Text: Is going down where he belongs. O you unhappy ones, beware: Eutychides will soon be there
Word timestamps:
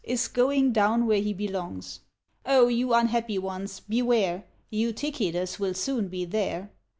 Is 0.03 0.27
going 0.27 0.71
down 0.73 1.05
where 1.05 1.21
he 1.21 1.31
belongs. 1.31 1.99
O 2.43 2.69
you 2.69 2.91
unhappy 2.91 3.37
ones, 3.37 3.81
beware: 3.81 4.45
Eutychides 4.73 5.59
will 5.59 5.75
soon 5.75 6.07
be 6.07 6.25
there 6.25 6.71